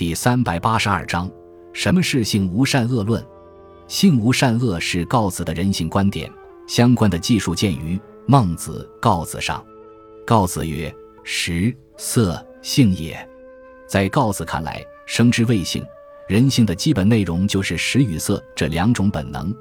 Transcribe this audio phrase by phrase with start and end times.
[0.00, 1.30] 第三百八十二章：
[1.74, 3.22] 什么是性无善恶论？
[3.86, 6.32] 性无善恶是告子的人性观点，
[6.66, 9.58] 相关的技术见于《孟子·告子上》。
[10.24, 10.90] 告子曰
[11.22, 13.14] ：“食色，性也。”
[13.86, 15.84] 在告子看来，生之谓性，
[16.26, 19.54] 人性的基本内容就是食与色这两种本能。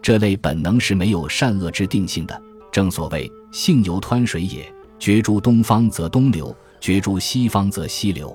[0.00, 2.42] 这类本能是没有善恶之定性的。
[2.72, 8.34] 正所谓“性由湍水也，决诸东方则东流，决诸西方则西流。”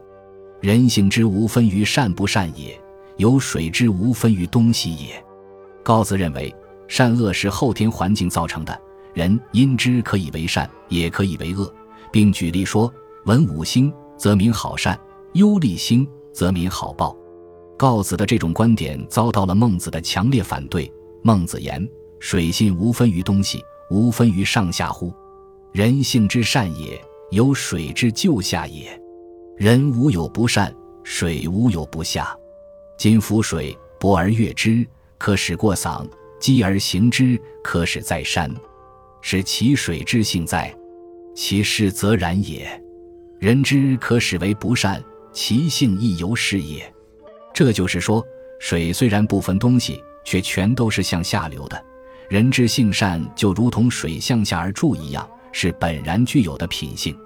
[0.60, 2.80] 人性之无分于善不善也，
[3.18, 5.24] 有水之无分于东西也。
[5.83, 6.54] 高子认为，
[6.88, 8.78] 善恶是后天环境造成的，
[9.14, 11.74] 人因之可以为善，也可以为恶，
[12.11, 12.92] 并举例说：
[13.25, 15.00] 文武兴则民好善，
[15.33, 17.16] 忧利兴则民好报。
[17.78, 20.92] 告子的这种观点遭到了孟子的强烈反对。
[21.21, 21.88] 孟子言
[22.19, 25.14] ：“水性无分于东西，无分于上下乎？
[25.71, 27.00] 人性之善也，
[27.30, 29.00] 有水之就下也。”
[29.57, 30.71] 人无有不善，
[31.04, 32.38] 水无有不下。
[32.95, 34.86] 今夫水，博而悦之，
[35.17, 36.08] 可使过嗓；
[36.39, 38.53] 积而行之，可使在山。
[39.19, 40.72] 是其水之性在，
[41.35, 42.69] 其势则然也。
[43.39, 46.94] 人之可使为不善，其性亦犹是也。
[47.52, 48.23] 这就是说，
[48.59, 51.83] 水虽然不分东西，却全都是向下流的。
[52.30, 57.17] 人之性善，就如同水向下而注一样，是本然具有的品性。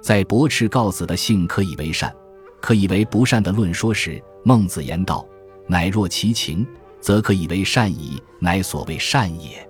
[0.00, 2.14] 在驳斥告子的性可以为善，
[2.60, 5.26] 可以为不善的论说时，孟子言道
[5.66, 6.66] ：“乃若其情，
[7.00, 9.68] 则可以为善矣，乃所谓善也。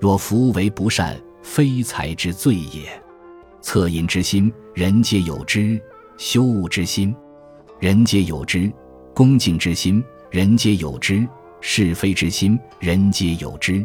[0.00, 2.90] 若夫为不善，非才之罪也。
[3.62, 5.78] 恻隐之心，人皆有之；
[6.16, 7.14] 羞恶之心，
[7.78, 8.70] 人皆有之；
[9.14, 11.26] 恭敬之心，人皆有之；
[11.60, 13.84] 是非之心，人皆有之。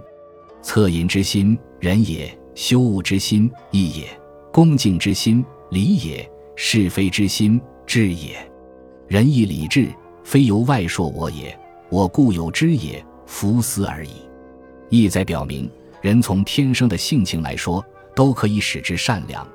[0.64, 4.08] 恻隐之心，人也；羞恶之心，义也；
[4.52, 8.36] 恭敬之心。”理也，是非之心智也。
[9.08, 9.90] 仁义礼智，
[10.24, 11.58] 非由外铄我也，
[11.90, 14.12] 我固有之也，弗思而已。
[14.90, 15.70] 意在表明，
[16.02, 17.84] 人从天生的性情来说，
[18.16, 19.46] 都可以使之善良。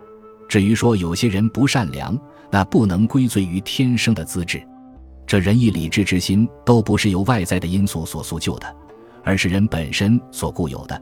[0.49, 2.19] 至于说有些人不善良，
[2.51, 4.61] 那不能归罪于天生的资质。
[5.27, 8.77] 这仁义礼智之心，都不是由外在的因素所塑就的，
[9.23, 11.01] 而是人本身所固有的。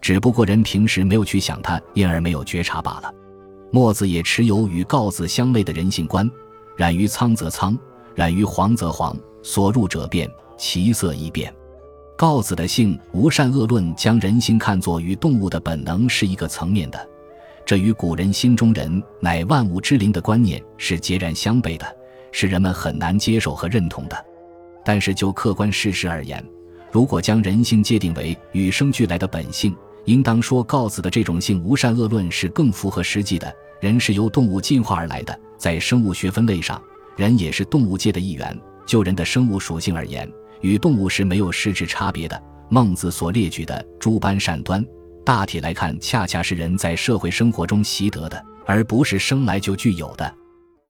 [0.00, 3.12] 只不过人平时没有去想它，因而没有觉察罢了。
[3.76, 6.30] 墨子也持有与告子相类的人性观：
[6.76, 7.78] 染于苍则苍，
[8.14, 10.26] 染于黄则黄，所入者变，
[10.56, 11.54] 其色亦变。
[12.16, 17.06] 告子的性无善恶论将人性看作与动物的本能是一个层面的，
[17.66, 21.84] 这与古人心中人乃万物之灵的观念是截然相悖的，
[22.32, 24.16] 是人们很难接受和认同的。
[24.86, 26.42] 但是就客观事实而言，
[26.90, 29.76] 如果将人性界定为与生俱来的本性，
[30.06, 33.54] 应当说，告子的这种性无善恶论是更符合实际的。
[33.80, 36.82] 人是由动物进化而来的，在生物学分类上，
[37.16, 38.58] 人也是动物界的一员。
[38.86, 42.40] 就人的生物属性而言，与动物是没有实质差别的。
[42.68, 44.84] 孟子所列举的诸般善端，
[45.24, 50.32] 大体来看，恰恰是人在社会生活中习得的，而不是生来就具有的。